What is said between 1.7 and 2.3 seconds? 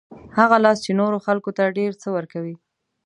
ډېر څه